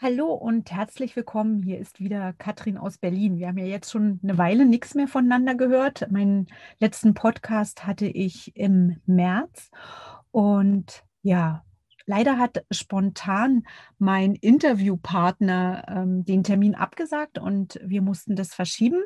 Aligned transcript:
Hallo 0.00 0.32
und 0.32 0.70
herzlich 0.70 1.16
willkommen. 1.16 1.60
Hier 1.60 1.80
ist 1.80 1.98
wieder 1.98 2.32
Katrin 2.32 2.78
aus 2.78 2.98
Berlin. 2.98 3.36
Wir 3.36 3.48
haben 3.48 3.58
ja 3.58 3.64
jetzt 3.64 3.90
schon 3.90 4.20
eine 4.22 4.38
Weile 4.38 4.64
nichts 4.64 4.94
mehr 4.94 5.08
voneinander 5.08 5.56
gehört. 5.56 6.08
Meinen 6.12 6.46
letzten 6.78 7.14
Podcast 7.14 7.84
hatte 7.84 8.06
ich 8.06 8.54
im 8.54 9.00
März 9.06 9.72
und 10.30 11.02
ja, 11.22 11.64
leider 12.06 12.38
hat 12.38 12.64
spontan 12.70 13.66
mein 13.98 14.36
Interviewpartner 14.36 15.84
ähm, 15.88 16.24
den 16.24 16.44
Termin 16.44 16.76
abgesagt 16.76 17.40
und 17.40 17.80
wir 17.82 18.00
mussten 18.00 18.36
das 18.36 18.54
verschieben. 18.54 19.02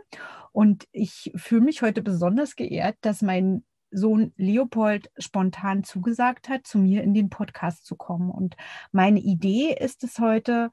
Und 0.52 0.86
ich 0.92 1.32
fühle 1.36 1.62
mich 1.62 1.80
heute 1.80 2.02
besonders 2.02 2.54
geehrt, 2.54 2.98
dass 3.00 3.22
mein 3.22 3.64
Sohn 3.92 4.32
Leopold 4.36 5.10
spontan 5.18 5.84
zugesagt 5.84 6.48
hat, 6.48 6.66
zu 6.66 6.78
mir 6.78 7.02
in 7.02 7.14
den 7.14 7.30
Podcast 7.30 7.86
zu 7.86 7.96
kommen. 7.96 8.30
Und 8.30 8.56
meine 8.90 9.20
Idee 9.20 9.76
ist 9.78 10.02
es 10.04 10.18
heute, 10.18 10.70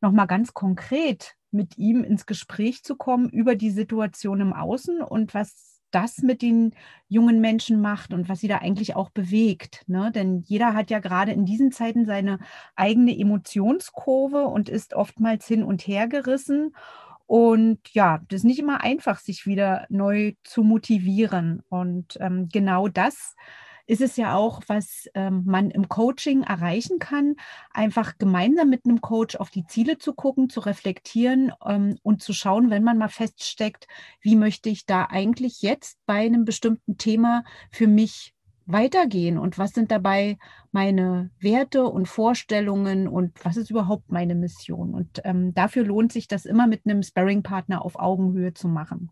nochmal 0.00 0.26
ganz 0.26 0.54
konkret 0.54 1.36
mit 1.50 1.78
ihm 1.78 2.04
ins 2.04 2.26
Gespräch 2.26 2.82
zu 2.82 2.96
kommen 2.96 3.28
über 3.30 3.54
die 3.54 3.70
Situation 3.70 4.40
im 4.40 4.52
Außen 4.52 5.00
und 5.00 5.34
was 5.34 5.76
das 5.90 6.18
mit 6.18 6.42
den 6.42 6.74
jungen 7.08 7.40
Menschen 7.40 7.80
macht 7.80 8.12
und 8.12 8.28
was 8.28 8.40
sie 8.40 8.48
da 8.48 8.58
eigentlich 8.58 8.96
auch 8.96 9.10
bewegt. 9.10 9.82
Ne? 9.86 10.10
Denn 10.12 10.42
jeder 10.44 10.74
hat 10.74 10.90
ja 10.90 10.98
gerade 10.98 11.32
in 11.32 11.46
diesen 11.46 11.72
Zeiten 11.72 12.04
seine 12.04 12.38
eigene 12.74 13.16
Emotionskurve 13.18 14.46
und 14.46 14.68
ist 14.68 14.94
oftmals 14.94 15.46
hin 15.46 15.62
und 15.62 15.86
her 15.86 16.08
gerissen. 16.08 16.74
Und 17.26 17.80
ja, 17.92 18.20
das 18.28 18.38
ist 18.38 18.44
nicht 18.44 18.60
immer 18.60 18.82
einfach, 18.82 19.18
sich 19.18 19.46
wieder 19.46 19.86
neu 19.88 20.34
zu 20.44 20.62
motivieren. 20.62 21.62
Und 21.68 22.16
ähm, 22.20 22.48
genau 22.50 22.88
das 22.88 23.34
ist 23.86 24.00
es 24.00 24.16
ja 24.16 24.34
auch, 24.34 24.62
was 24.66 25.08
ähm, 25.14 25.42
man 25.46 25.70
im 25.70 25.88
Coaching 25.88 26.42
erreichen 26.42 26.98
kann, 26.98 27.36
einfach 27.70 28.18
gemeinsam 28.18 28.68
mit 28.68 28.84
einem 28.84 29.00
Coach 29.00 29.36
auf 29.36 29.50
die 29.50 29.64
Ziele 29.64 29.98
zu 29.98 30.12
gucken, 30.12 30.50
zu 30.50 30.60
reflektieren 30.60 31.52
ähm, 31.64 31.96
und 32.02 32.22
zu 32.22 32.32
schauen, 32.32 32.70
wenn 32.70 32.82
man 32.82 32.98
mal 32.98 33.08
feststeckt, 33.08 33.86
wie 34.20 34.36
möchte 34.36 34.68
ich 34.70 34.86
da 34.86 35.06
eigentlich 35.06 35.62
jetzt 35.62 35.98
bei 36.04 36.26
einem 36.26 36.44
bestimmten 36.44 36.98
Thema 36.98 37.44
für 37.70 37.86
mich 37.86 38.35
weitergehen 38.66 39.38
und 39.38 39.58
was 39.58 39.70
sind 39.70 39.90
dabei 39.90 40.38
meine 40.72 41.30
Werte 41.38 41.86
und 41.86 42.06
Vorstellungen 42.06 43.08
und 43.08 43.44
was 43.44 43.56
ist 43.56 43.70
überhaupt 43.70 44.10
meine 44.10 44.34
Mission. 44.34 44.92
Und 44.92 45.22
ähm, 45.24 45.54
dafür 45.54 45.84
lohnt 45.84 46.12
sich 46.12 46.28
das 46.28 46.44
immer 46.44 46.66
mit 46.66 46.84
einem 46.84 47.02
Sparring-Partner 47.02 47.84
auf 47.84 47.98
Augenhöhe 47.98 48.52
zu 48.52 48.68
machen. 48.68 49.10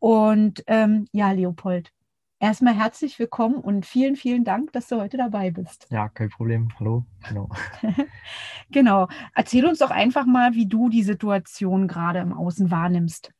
Und 0.00 0.64
ähm, 0.66 1.06
ja, 1.12 1.30
Leopold, 1.30 1.92
erstmal 2.40 2.74
herzlich 2.74 3.18
willkommen 3.18 3.56
und 3.56 3.86
vielen, 3.86 4.16
vielen 4.16 4.44
Dank, 4.44 4.72
dass 4.72 4.88
du 4.88 5.00
heute 5.00 5.16
dabei 5.16 5.50
bist. 5.50 5.86
Ja, 5.90 6.08
kein 6.08 6.30
Problem. 6.30 6.68
Hallo. 6.78 7.06
Genau. 7.28 7.48
genau. 8.70 9.08
Erzähl 9.34 9.66
uns 9.66 9.78
doch 9.78 9.90
einfach 9.90 10.26
mal, 10.26 10.54
wie 10.54 10.66
du 10.66 10.88
die 10.88 11.04
Situation 11.04 11.86
gerade 11.86 12.18
im 12.18 12.32
Außen 12.32 12.70
wahrnimmst. 12.70 13.32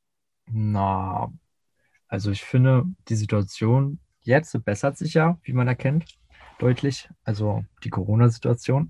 Na, 0.47 1.33
also 2.07 2.31
ich 2.31 2.43
finde, 2.43 2.85
die 3.09 3.17
Situation 3.17 4.01
Jetzt 4.23 4.65
bessert 4.65 4.97
sich 4.97 5.15
ja, 5.15 5.39
wie 5.43 5.53
man 5.53 5.69
erkennt, 5.69 6.19
deutlich. 6.59 7.09
Also 7.25 7.65
die 7.85 7.91
Corona-Situation. 7.91 8.89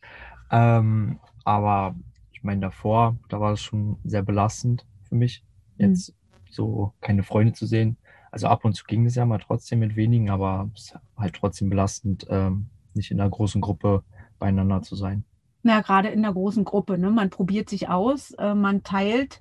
ähm, 0.50 1.18
aber 1.44 1.94
ich 2.32 2.42
meine, 2.42 2.60
davor, 2.60 3.16
da 3.28 3.40
war 3.40 3.52
es 3.52 3.60
schon 3.60 3.98
sehr 4.04 4.22
belastend 4.22 4.86
für 5.08 5.14
mich, 5.14 5.44
jetzt 5.78 6.10
mhm. 6.10 6.36
so 6.50 6.92
keine 7.00 7.22
Freunde 7.22 7.52
zu 7.52 7.66
sehen. 7.66 7.96
Also 8.32 8.48
ab 8.48 8.64
und 8.64 8.74
zu 8.74 8.84
ging 8.84 9.06
es 9.06 9.14
ja 9.14 9.26
mal 9.26 9.38
trotzdem 9.38 9.80
mit 9.80 9.94
wenigen, 9.94 10.30
aber 10.30 10.70
es 10.74 10.86
ist 10.86 10.98
halt 11.16 11.34
trotzdem 11.34 11.68
belastend, 11.68 12.26
ähm, 12.30 12.70
nicht 12.94 13.10
in 13.10 13.20
einer 13.20 13.30
großen 13.30 13.60
Gruppe 13.60 14.02
beieinander 14.38 14.82
zu 14.82 14.96
sein. 14.96 15.24
Na, 15.62 15.80
gerade 15.80 16.08
in 16.08 16.22
der 16.22 16.32
großen 16.32 16.64
Gruppe. 16.64 16.98
Ne? 16.98 17.10
Man 17.10 17.30
probiert 17.30 17.68
sich 17.68 17.88
aus, 17.88 18.32
äh, 18.32 18.54
man 18.54 18.82
teilt 18.82 19.40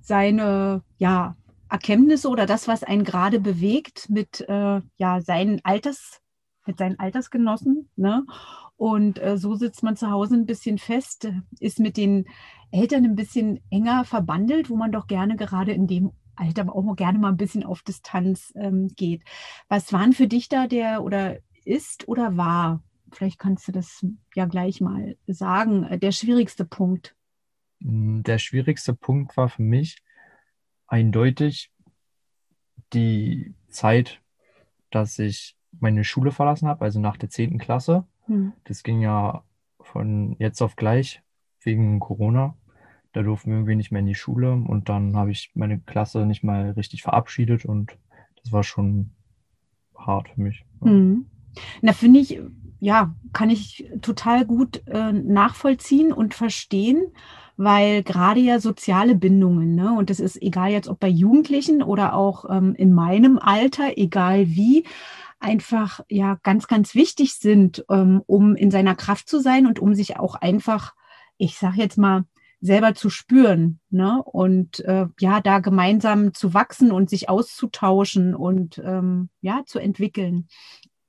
seine, 0.00 0.82
ja, 0.98 1.34
Erkenntnisse 1.70 2.28
oder 2.28 2.46
das, 2.46 2.68
was 2.68 2.82
einen 2.82 3.04
gerade 3.04 3.40
bewegt 3.40 4.08
mit 4.08 4.40
äh, 4.48 4.80
ja, 4.96 5.20
seinen 5.20 5.60
Alters, 5.64 6.20
mit 6.66 6.78
seinen 6.78 6.98
Altersgenossen. 6.98 7.90
Ne? 7.96 8.24
Und 8.76 9.22
äh, 9.22 9.38
so 9.38 9.54
sitzt 9.54 9.82
man 9.82 9.96
zu 9.96 10.10
Hause 10.10 10.34
ein 10.34 10.46
bisschen 10.46 10.78
fest, 10.78 11.28
ist 11.60 11.80
mit 11.80 11.96
den 11.96 12.26
Eltern 12.70 13.04
ein 13.04 13.14
bisschen 13.16 13.60
enger 13.70 14.04
verbandelt, 14.04 14.68
wo 14.68 14.76
man 14.76 14.92
doch 14.92 15.06
gerne 15.06 15.36
gerade 15.36 15.72
in 15.72 15.86
dem 15.86 16.12
Alter 16.36 16.74
auch 16.74 16.82
mal 16.82 16.94
gerne 16.94 17.18
mal 17.18 17.30
ein 17.30 17.38
bisschen 17.38 17.64
auf 17.64 17.82
Distanz 17.82 18.52
ähm, 18.56 18.88
geht. 18.94 19.22
Was 19.68 19.92
waren 19.92 20.12
für 20.12 20.26
dich 20.26 20.48
da 20.48 20.66
der 20.66 21.02
oder 21.02 21.38
ist 21.64 22.06
oder 22.08 22.36
war, 22.36 22.82
vielleicht 23.10 23.38
kannst 23.38 23.66
du 23.66 23.72
das 23.72 24.04
ja 24.34 24.44
gleich 24.44 24.80
mal 24.80 25.16
sagen, 25.26 25.84
äh, 25.84 25.98
der 25.98 26.12
schwierigste 26.12 26.64
Punkt? 26.64 27.14
Der 27.80 28.38
schwierigste 28.38 28.94
Punkt 28.94 29.36
war 29.36 29.48
für 29.48 29.62
mich, 29.62 30.02
eindeutig 30.86 31.70
die 32.92 33.54
Zeit, 33.68 34.20
dass 34.90 35.18
ich 35.18 35.56
meine 35.78 36.04
Schule 36.04 36.30
verlassen 36.30 36.68
habe, 36.68 36.84
also 36.84 37.00
nach 37.00 37.16
der 37.16 37.30
10. 37.30 37.58
Klasse. 37.58 38.06
Mhm. 38.26 38.52
Das 38.64 38.82
ging 38.82 39.00
ja 39.00 39.44
von 39.80 40.36
jetzt 40.38 40.62
auf 40.62 40.76
gleich 40.76 41.22
wegen 41.60 42.00
Corona. 42.00 42.56
Da 43.12 43.22
durften 43.22 43.50
wir 43.50 43.56
irgendwie 43.56 43.76
nicht 43.76 43.92
mehr 43.92 44.00
in 44.00 44.06
die 44.06 44.14
Schule 44.14 44.52
und 44.52 44.88
dann 44.88 45.16
habe 45.16 45.30
ich 45.30 45.50
meine 45.54 45.80
Klasse 45.80 46.26
nicht 46.26 46.42
mal 46.42 46.70
richtig 46.70 47.02
verabschiedet 47.02 47.64
und 47.64 47.96
das 48.42 48.52
war 48.52 48.62
schon 48.62 49.10
hart 49.96 50.28
für 50.28 50.40
mich. 50.40 50.64
Mhm. 50.80 51.26
Na, 51.80 51.92
finde 51.92 52.20
ich, 52.20 52.38
ja, 52.80 53.14
kann 53.32 53.50
ich 53.50 53.90
total 54.02 54.44
gut 54.44 54.82
äh, 54.86 55.12
nachvollziehen 55.12 56.12
und 56.12 56.34
verstehen 56.34 57.12
weil 57.56 58.02
gerade 58.02 58.40
ja 58.40 58.60
soziale 58.60 59.14
Bindungen, 59.14 59.74
ne, 59.74 59.94
und 59.96 60.10
das 60.10 60.20
ist 60.20 60.40
egal 60.42 60.70
jetzt, 60.70 60.88
ob 60.88 61.00
bei 61.00 61.08
Jugendlichen 61.08 61.82
oder 61.82 62.14
auch 62.14 62.44
ähm, 62.50 62.74
in 62.74 62.92
meinem 62.92 63.38
Alter, 63.38 63.96
egal 63.96 64.48
wie, 64.48 64.84
einfach 65.38 66.00
ja 66.08 66.38
ganz, 66.42 66.66
ganz 66.66 66.94
wichtig 66.94 67.34
sind, 67.34 67.84
ähm, 67.90 68.22
um 68.26 68.56
in 68.56 68.70
seiner 68.70 68.94
Kraft 68.94 69.28
zu 69.28 69.40
sein 69.40 69.66
und 69.66 69.78
um 69.78 69.94
sich 69.94 70.18
auch 70.18 70.34
einfach, 70.34 70.94
ich 71.36 71.58
sag 71.58 71.76
jetzt 71.76 71.98
mal, 71.98 72.24
selber 72.62 72.94
zu 72.94 73.10
spüren, 73.10 73.80
ne? 73.90 74.22
Und 74.24 74.80
äh, 74.80 75.06
ja, 75.20 75.40
da 75.40 75.58
gemeinsam 75.58 76.32
zu 76.32 76.54
wachsen 76.54 76.90
und 76.90 77.10
sich 77.10 77.28
auszutauschen 77.28 78.34
und 78.34 78.78
ähm, 78.78 79.28
ja, 79.42 79.62
zu 79.66 79.78
entwickeln. 79.78 80.48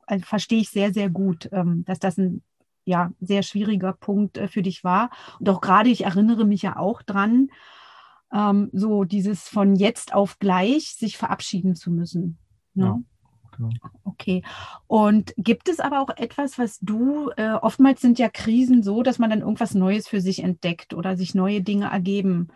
Also, 0.08 0.26
verstehe 0.26 0.60
ich 0.60 0.70
sehr, 0.70 0.94
sehr 0.94 1.10
gut, 1.10 1.50
ähm, 1.52 1.86
dass 1.86 2.00
das 2.00 2.18
ein 2.18 2.42
ja, 2.86 3.12
sehr 3.20 3.44
schwieriger 3.44 3.94
Punkt 3.94 4.38
äh, 4.38 4.48
für 4.48 4.62
dich 4.62 4.84
war. 4.84 5.10
Und 5.40 5.50
auch 5.50 5.62
gerade, 5.62 5.90
ich 5.90 6.06
erinnere 6.06 6.46
mich 6.46 6.62
ja 6.62 6.78
auch 6.78 7.02
dran, 7.02 7.50
ähm, 8.34 8.70
so 8.74 9.04
dieses 9.04 9.48
von 9.48 9.76
jetzt 9.76 10.14
auf 10.14 10.40
gleich 10.40 10.96
sich 10.96 11.18
verabschieden 11.18 11.76
zu 11.76 11.92
müssen. 11.92 12.38
Ne? 12.74 12.86
Ja. 12.86 13.00
Genau. 13.58 13.70
Okay. 14.04 14.44
Und 14.86 15.34
gibt 15.38 15.68
es 15.68 15.80
aber 15.80 16.00
auch 16.02 16.10
etwas, 16.16 16.58
was 16.58 16.80
du, 16.80 17.32
äh, 17.38 17.54
oftmals 17.54 18.02
sind 18.02 18.20
ja 18.20 18.30
Krisen 18.30 18.84
so, 18.84 19.04
dass 19.04 19.20
man 19.20 19.30
dann 19.30 19.42
irgendwas 19.42 19.74
Neues 19.74 20.08
für 20.08 20.22
sich 20.22 20.44
entdeckt 20.44 20.94
oder 20.94 21.18
sich 21.18 21.34
neue 21.34 21.62
Dinge 21.62 21.88
ergeben. 21.88 22.50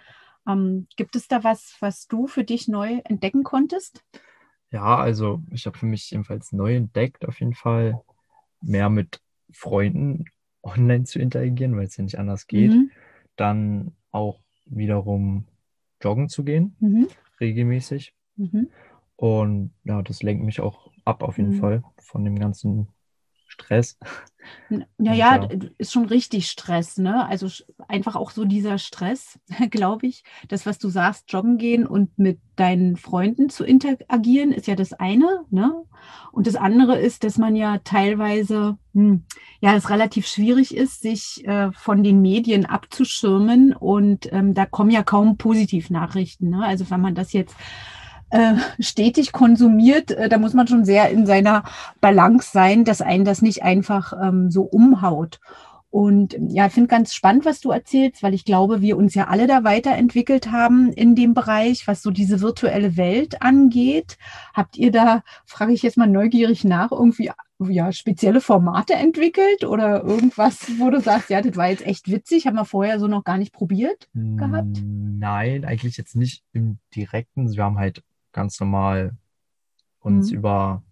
Ähm, 0.47 0.87
gibt 0.95 1.15
es 1.15 1.27
da 1.27 1.43
was, 1.43 1.75
was 1.79 2.07
du 2.07 2.27
für 2.27 2.43
dich 2.43 2.67
neu 2.67 3.01
entdecken 3.03 3.43
konntest? 3.43 4.03
Ja, 4.71 4.97
also 4.97 5.41
ich 5.51 5.65
habe 5.65 5.77
für 5.77 5.85
mich 5.85 6.11
jedenfalls 6.11 6.51
neu 6.53 6.75
entdeckt, 6.75 7.27
auf 7.27 7.39
jeden 7.39 7.53
Fall 7.53 8.01
mehr 8.61 8.89
mit 8.89 9.21
Freunden 9.51 10.25
online 10.63 11.03
zu 11.03 11.19
interagieren, 11.19 11.75
weil 11.75 11.85
es 11.85 11.97
ja 11.97 12.03
nicht 12.03 12.19
anders 12.19 12.47
geht. 12.47 12.71
Mhm. 12.71 12.91
Dann 13.35 13.91
auch 14.11 14.39
wiederum 14.65 15.45
joggen 16.01 16.29
zu 16.29 16.43
gehen, 16.43 16.75
mhm. 16.79 17.07
regelmäßig. 17.39 18.13
Mhm. 18.37 18.69
Und 19.17 19.71
ja, 19.83 20.01
das 20.01 20.23
lenkt 20.23 20.43
mich 20.43 20.61
auch 20.61 20.89
ab 21.05 21.21
auf 21.23 21.37
jeden 21.37 21.55
mhm. 21.55 21.59
Fall 21.59 21.83
von 21.99 22.23
dem 22.23 22.39
ganzen 22.39 22.87
Stress. 23.51 23.97
Ja, 24.97 25.13
ja, 25.13 25.47
ist 25.77 25.91
schon 25.91 26.05
richtig 26.05 26.49
Stress, 26.49 26.97
ne? 26.97 27.27
Also 27.27 27.47
einfach 27.87 28.15
auch 28.15 28.31
so 28.31 28.43
dieser 28.43 28.79
Stress, 28.79 29.39
glaube 29.69 30.07
ich. 30.07 30.23
Das, 30.47 30.65
was 30.65 30.79
du 30.79 30.89
sagst, 30.89 31.31
joggen 31.31 31.57
gehen 31.57 31.85
und 31.85 32.17
mit 32.17 32.39
deinen 32.55 32.97
Freunden 32.97 33.49
zu 33.49 33.63
interagieren, 33.63 34.51
ist 34.51 34.67
ja 34.67 34.75
das 34.75 34.93
eine. 34.93 35.45
Ne? 35.51 35.71
Und 36.31 36.47
das 36.47 36.55
andere 36.55 36.97
ist, 36.97 37.23
dass 37.23 37.37
man 37.37 37.55
ja 37.55 37.79
teilweise, 37.83 38.77
hm, 38.93 39.25
ja, 39.59 39.75
es 39.75 39.89
relativ 39.89 40.25
schwierig 40.25 40.75
ist, 40.75 41.01
sich 41.01 41.45
äh, 41.45 41.71
von 41.73 42.01
den 42.01 42.21
Medien 42.21 42.65
abzuschirmen. 42.65 43.73
Und 43.73 44.31
ähm, 44.33 44.53
da 44.53 44.65
kommen 44.65 44.89
ja 44.89 45.03
kaum 45.03 45.37
Positivnachrichten. 45.37 46.49
Ne? 46.49 46.65
Also 46.65 46.89
wenn 46.89 47.01
man 47.01 47.15
das 47.15 47.31
jetzt 47.33 47.55
äh, 48.31 48.55
stetig 48.79 49.31
konsumiert, 49.31 50.11
äh, 50.11 50.29
da 50.29 50.37
muss 50.37 50.53
man 50.53 50.67
schon 50.67 50.85
sehr 50.85 51.09
in 51.09 51.25
seiner 51.25 51.63
Balance 51.99 52.49
sein, 52.51 52.85
dass 52.85 53.01
einen 53.01 53.25
das 53.25 53.41
nicht 53.41 53.63
einfach 53.63 54.13
ähm, 54.21 54.49
so 54.49 54.63
umhaut. 54.63 55.39
Und 55.91 56.37
ja, 56.47 56.67
ich 56.67 56.73
finde 56.73 56.87
ganz 56.87 57.13
spannend, 57.13 57.43
was 57.43 57.59
du 57.59 57.69
erzählst, 57.69 58.23
weil 58.23 58.33
ich 58.33 58.45
glaube, 58.45 58.79
wir 58.79 58.95
uns 58.95 59.13
ja 59.13 59.27
alle 59.27 59.45
da 59.45 59.65
weiterentwickelt 59.65 60.49
haben 60.49 60.93
in 60.93 61.15
dem 61.15 61.33
Bereich, 61.33 61.85
was 61.85 62.01
so 62.01 62.11
diese 62.11 62.39
virtuelle 62.39 62.95
Welt 62.95 63.41
angeht. 63.41 64.17
Habt 64.53 64.77
ihr 64.77 64.91
da, 64.91 65.21
frage 65.45 65.73
ich 65.73 65.83
jetzt 65.83 65.97
mal 65.97 66.07
neugierig 66.07 66.63
nach, 66.63 66.91
irgendwie 66.91 67.31
ja, 67.59 67.91
spezielle 67.91 68.39
Formate 68.39 68.93
entwickelt 68.93 69.65
oder 69.65 70.01
irgendwas, 70.01 70.65
wo 70.79 70.89
du 70.89 71.01
sagst, 71.01 71.29
ja, 71.29 71.41
das 71.41 71.57
war 71.57 71.69
jetzt 71.69 71.85
echt 71.85 72.09
witzig, 72.09 72.47
haben 72.47 72.55
wir 72.55 72.65
vorher 72.65 72.97
so 72.97 73.07
noch 73.07 73.25
gar 73.25 73.37
nicht 73.37 73.51
probiert 73.51 74.07
gehabt? 74.13 74.81
Nein, 74.83 75.65
eigentlich 75.65 75.97
jetzt 75.97 76.15
nicht 76.15 76.41
im 76.53 76.79
direkten. 76.95 77.53
Wir 77.53 77.65
haben 77.65 77.77
halt 77.77 78.01
ganz 78.31 78.59
normal 78.59 79.17
uns 79.99 80.31
mhm. 80.31 80.37
über 80.37 80.83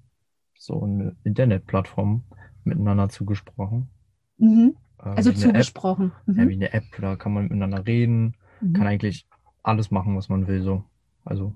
so 0.57 0.83
eine 0.83 1.15
Internetplattform 1.23 2.23
miteinander 2.63 3.09
zugesprochen. 3.09 3.89
Mhm. 4.37 4.75
Äh, 4.99 5.09
also 5.09 5.31
zugesprochen. 5.31 6.11
Mhm. 6.25 6.39
Ja, 6.39 6.49
wie 6.49 6.53
eine 6.53 6.73
App, 6.73 6.85
da 6.99 7.15
kann 7.15 7.33
man 7.33 7.43
miteinander 7.43 7.85
reden, 7.85 8.35
mhm. 8.61 8.73
kann 8.73 8.87
eigentlich 8.87 9.25
alles 9.63 9.91
machen, 9.91 10.15
was 10.17 10.29
man 10.29 10.47
will. 10.47 10.61
So. 10.61 10.83
Also, 11.25 11.55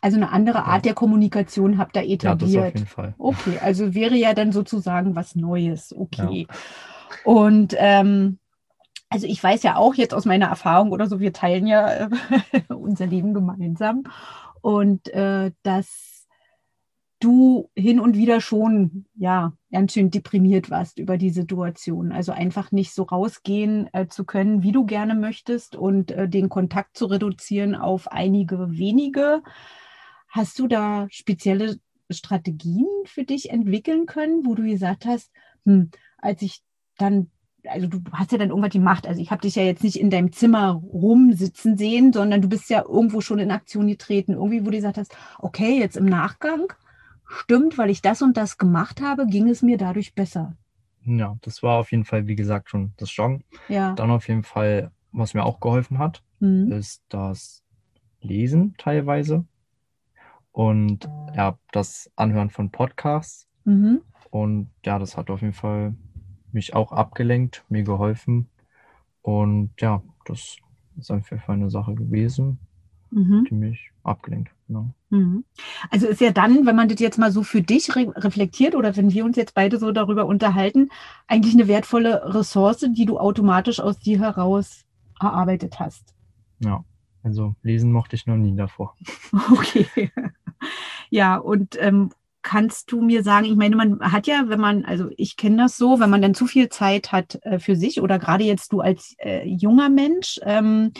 also 0.00 0.16
eine 0.16 0.30
andere 0.30 0.58
ja. 0.58 0.64
Art 0.64 0.84
der 0.84 0.94
Kommunikation 0.94 1.78
habt 1.78 1.96
ihr 1.96 2.02
etabliert. 2.02 2.52
Ja, 2.52 2.60
das 2.60 2.68
auf 2.68 2.74
jeden 2.74 2.86
Fall. 2.86 3.14
Okay, 3.18 3.58
also 3.62 3.94
wäre 3.94 4.16
ja 4.16 4.34
dann 4.34 4.52
sozusagen 4.52 5.14
was 5.14 5.34
Neues. 5.34 5.94
Okay. 5.96 6.46
Ja. 6.48 6.54
Und 7.24 7.74
ähm, 7.78 8.38
also 9.08 9.26
ich 9.26 9.42
weiß 9.42 9.62
ja 9.62 9.76
auch 9.76 9.94
jetzt 9.94 10.12
aus 10.12 10.24
meiner 10.24 10.46
Erfahrung 10.46 10.90
oder 10.90 11.06
so, 11.06 11.20
wir 11.20 11.32
teilen 11.32 11.66
ja 11.66 11.88
äh, 11.88 12.08
unser 12.68 13.06
Leben 13.06 13.32
gemeinsam. 13.32 14.04
Und 14.64 15.08
äh, 15.08 15.52
dass 15.62 16.26
du 17.20 17.68
hin 17.76 18.00
und 18.00 18.16
wieder 18.16 18.40
schon, 18.40 19.04
ja, 19.14 19.52
ganz 19.70 19.92
schön 19.92 20.10
deprimiert 20.10 20.70
warst 20.70 20.98
über 20.98 21.18
die 21.18 21.28
Situation. 21.28 22.12
Also 22.12 22.32
einfach 22.32 22.72
nicht 22.72 22.94
so 22.94 23.02
rausgehen 23.02 23.90
äh, 23.92 24.08
zu 24.08 24.24
können, 24.24 24.62
wie 24.62 24.72
du 24.72 24.86
gerne 24.86 25.14
möchtest 25.14 25.76
und 25.76 26.12
äh, 26.12 26.30
den 26.30 26.48
Kontakt 26.48 26.96
zu 26.96 27.04
reduzieren 27.04 27.74
auf 27.74 28.10
einige 28.10 28.70
wenige. 28.70 29.42
Hast 30.30 30.58
du 30.58 30.66
da 30.66 31.08
spezielle 31.10 31.76
Strategien 32.08 32.88
für 33.04 33.24
dich 33.24 33.50
entwickeln 33.50 34.06
können, 34.06 34.46
wo 34.46 34.54
du 34.54 34.62
gesagt 34.62 35.04
hast, 35.04 35.30
hm, 35.66 35.90
als 36.16 36.40
ich 36.40 36.62
dann 36.96 37.30
also 37.68 37.86
du 37.86 38.00
hast 38.12 38.32
ja 38.32 38.38
dann 38.38 38.50
irgendwann 38.50 38.70
die 38.70 38.78
Macht. 38.78 39.06
Also 39.06 39.20
ich 39.20 39.30
habe 39.30 39.42
dich 39.42 39.54
ja 39.54 39.62
jetzt 39.62 39.84
nicht 39.84 39.98
in 39.98 40.10
deinem 40.10 40.32
Zimmer 40.32 40.72
rumsitzen 40.72 41.76
sehen, 41.76 42.12
sondern 42.12 42.42
du 42.42 42.48
bist 42.48 42.70
ja 42.70 42.82
irgendwo 42.82 43.20
schon 43.20 43.38
in 43.38 43.50
Aktion 43.50 43.86
getreten. 43.86 44.32
Irgendwie, 44.32 44.60
wo 44.60 44.70
du 44.70 44.76
gesagt 44.76 44.98
hast, 44.98 45.16
okay, 45.38 45.78
jetzt 45.78 45.96
im 45.96 46.06
Nachgang 46.06 46.72
stimmt, 47.26 47.78
weil 47.78 47.90
ich 47.90 48.02
das 48.02 48.22
und 48.22 48.36
das 48.36 48.58
gemacht 48.58 49.00
habe, 49.00 49.26
ging 49.26 49.48
es 49.48 49.62
mir 49.62 49.78
dadurch 49.78 50.14
besser. 50.14 50.56
Ja, 51.04 51.36
das 51.42 51.62
war 51.62 51.78
auf 51.78 51.90
jeden 51.90 52.04
Fall, 52.04 52.26
wie 52.26 52.36
gesagt, 52.36 52.70
schon 52.70 52.92
das 52.96 53.14
Joggen. 53.14 53.44
Ja. 53.68 53.92
Dann 53.94 54.10
auf 54.10 54.28
jeden 54.28 54.42
Fall, 54.42 54.90
was 55.12 55.34
mir 55.34 55.44
auch 55.44 55.60
geholfen 55.60 55.98
hat, 55.98 56.22
mhm. 56.40 56.72
ist 56.72 57.02
das 57.08 57.62
Lesen 58.20 58.74
teilweise 58.78 59.44
und 60.52 61.08
ja, 61.34 61.58
das 61.72 62.10
Anhören 62.16 62.48
von 62.48 62.70
Podcasts. 62.70 63.48
Mhm. 63.64 64.00
Und 64.30 64.70
ja, 64.84 64.98
das 64.98 65.16
hat 65.16 65.30
auf 65.30 65.42
jeden 65.42 65.52
Fall 65.52 65.94
mich 66.54 66.74
auch 66.74 66.92
abgelenkt, 66.92 67.64
mir 67.68 67.82
geholfen. 67.82 68.48
Und 69.22 69.70
ja, 69.80 70.02
das 70.24 70.56
ist 70.98 71.08
Fall 71.08 71.40
eine 71.46 71.70
Sache 71.70 71.94
gewesen, 71.94 72.58
mhm. 73.10 73.46
die 73.48 73.54
mich 73.54 73.90
abgelenkt. 74.02 74.52
Genau. 74.66 74.90
Mhm. 75.10 75.44
Also 75.90 76.06
ist 76.06 76.20
ja 76.20 76.30
dann, 76.30 76.66
wenn 76.66 76.76
man 76.76 76.88
das 76.88 76.98
jetzt 77.00 77.18
mal 77.18 77.30
so 77.30 77.42
für 77.42 77.60
dich 77.60 77.94
re 77.94 78.12
reflektiert 78.16 78.74
oder 78.74 78.96
wenn 78.96 79.12
wir 79.12 79.24
uns 79.24 79.36
jetzt 79.36 79.54
beide 79.54 79.78
so 79.78 79.92
darüber 79.92 80.24
unterhalten, 80.26 80.88
eigentlich 81.26 81.54
eine 81.54 81.68
wertvolle 81.68 82.34
Ressource, 82.34 82.86
die 82.88 83.04
du 83.04 83.18
automatisch 83.18 83.80
aus 83.80 83.98
dir 83.98 84.18
heraus 84.20 84.84
erarbeitet 85.20 85.78
hast. 85.80 86.14
Ja, 86.60 86.84
also 87.22 87.54
lesen 87.62 87.92
mochte 87.92 88.16
ich 88.16 88.26
noch 88.26 88.36
nie 88.36 88.54
davor. 88.54 88.96
Okay. 89.52 90.10
Ja, 91.10 91.36
und 91.36 91.76
ähm, 91.80 92.10
kannst 92.44 92.92
du 92.92 93.00
mir 93.00 93.24
sagen, 93.24 93.46
ich 93.46 93.56
meine, 93.56 93.74
man 93.74 94.00
hat 94.00 94.28
ja, 94.28 94.44
wenn 94.46 94.60
man, 94.60 94.84
also 94.84 95.10
ich 95.16 95.36
kenne 95.36 95.56
das 95.56 95.76
so, 95.76 95.98
wenn 95.98 96.10
man 96.10 96.22
dann 96.22 96.34
zu 96.34 96.46
viel 96.46 96.68
Zeit 96.68 97.10
hat 97.10 97.40
äh, 97.42 97.58
für 97.58 97.74
sich 97.74 98.00
oder 98.00 98.20
gerade 98.20 98.44
jetzt 98.44 98.72
du 98.72 98.80
als 98.80 99.16
äh, 99.18 99.44
junger 99.48 99.88
Mensch, 99.88 100.38
ähm, 100.44 100.92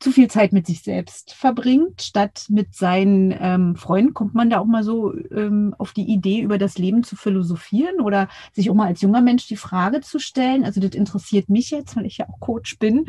zu 0.00 0.12
viel 0.12 0.28
Zeit 0.28 0.52
mit 0.52 0.66
sich 0.66 0.82
selbst 0.82 1.32
verbringt, 1.32 2.02
statt 2.02 2.46
mit 2.50 2.74
seinen 2.74 3.34
ähm, 3.40 3.74
Freunden, 3.74 4.12
kommt 4.12 4.34
man 4.34 4.50
da 4.50 4.58
auch 4.58 4.66
mal 4.66 4.82
so 4.82 5.14
ähm, 5.30 5.74
auf 5.78 5.92
die 5.92 6.12
Idee, 6.12 6.42
über 6.42 6.58
das 6.58 6.76
Leben 6.76 7.04
zu 7.04 7.16
philosophieren 7.16 8.00
oder 8.00 8.28
sich 8.52 8.70
auch 8.70 8.74
mal 8.74 8.88
als 8.88 9.00
junger 9.00 9.22
Mensch 9.22 9.46
die 9.46 9.56
Frage 9.56 10.02
zu 10.02 10.18
stellen. 10.18 10.64
Also 10.64 10.80
das 10.80 10.90
interessiert 10.90 11.48
mich 11.48 11.70
jetzt, 11.70 11.96
weil 11.96 12.04
ich 12.04 12.18
ja 12.18 12.28
auch 12.28 12.38
Coach 12.38 12.78
bin. 12.78 13.06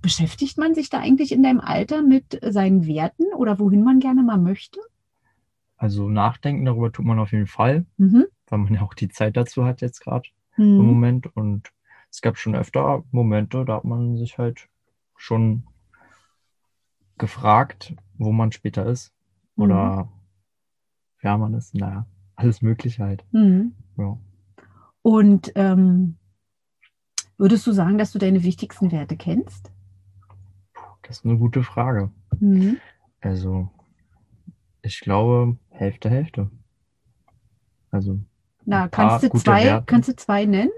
Beschäftigt 0.00 0.56
man 0.56 0.74
sich 0.74 0.88
da 0.88 1.00
eigentlich 1.00 1.32
in 1.32 1.42
deinem 1.42 1.60
Alter 1.60 2.02
mit 2.02 2.38
seinen 2.42 2.86
Werten 2.86 3.26
oder 3.36 3.58
wohin 3.58 3.84
man 3.84 4.00
gerne 4.00 4.22
mal 4.22 4.38
möchte? 4.38 4.80
Also 5.78 6.08
nachdenken 6.08 6.64
darüber 6.64 6.92
tut 6.92 7.06
man 7.06 7.20
auf 7.20 7.32
jeden 7.32 7.46
Fall, 7.46 7.86
mhm. 7.96 8.26
weil 8.48 8.58
man 8.58 8.74
ja 8.74 8.82
auch 8.82 8.94
die 8.94 9.08
Zeit 9.08 9.36
dazu 9.36 9.64
hat 9.64 9.80
jetzt 9.80 10.00
gerade 10.00 10.28
mhm. 10.56 10.80
im 10.80 10.86
Moment. 10.86 11.36
Und 11.36 11.72
es 12.10 12.20
gab 12.20 12.36
schon 12.36 12.56
öfter 12.56 13.04
Momente, 13.12 13.64
da 13.64 13.76
hat 13.76 13.84
man 13.84 14.16
sich 14.16 14.38
halt 14.38 14.68
schon 15.16 15.62
gefragt, 17.16 17.94
wo 18.16 18.32
man 18.32 18.52
später 18.52 18.86
ist 18.86 19.12
oder 19.56 20.04
mhm. 20.04 20.08
wer 21.20 21.38
man 21.38 21.54
ist. 21.54 21.74
Naja, 21.74 22.06
alles 22.34 22.60
Mögliche 22.60 23.04
halt. 23.04 23.24
Mhm. 23.32 23.72
Ja. 23.96 24.18
Und 25.02 25.52
ähm, 25.54 26.16
würdest 27.36 27.66
du 27.66 27.72
sagen, 27.72 27.98
dass 27.98 28.12
du 28.12 28.18
deine 28.18 28.42
wichtigsten 28.42 28.90
Werte 28.90 29.16
kennst? 29.16 29.70
Das 31.02 31.18
ist 31.18 31.24
eine 31.24 31.38
gute 31.38 31.62
Frage. 31.62 32.10
Mhm. 32.38 32.78
Also, 33.20 33.70
ich 34.82 35.00
glaube, 35.00 35.56
Hälfte, 35.78 36.10
Hälfte. 36.10 36.50
Also. 37.92 38.18
Na, 38.64 38.88
kannst 38.88 39.22
du, 39.22 39.38
zwei, 39.38 39.80
kannst 39.86 40.08
du 40.08 40.16
zwei 40.16 40.44
nennen? 40.44 40.72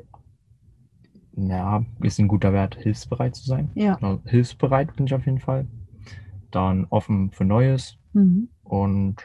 Ja, 1.37 1.85
ist 2.03 2.19
ein 2.19 2.29
guter 2.29 2.53
Wert, 2.53 2.77
hilfsbereit 2.77 3.35
zu 3.35 3.47
sein. 3.47 3.71
Ja. 3.75 3.95
Genau, 3.95 4.21
hilfsbereit 4.27 4.95
bin 4.97 5.07
ich 5.07 5.15
auf 5.15 5.25
jeden 5.25 5.41
Fall 5.41 5.67
dann 6.51 6.87
offen 6.91 7.31
für 7.31 7.45
Neues 7.45 7.97
mhm. 8.13 8.49
und 8.63 9.17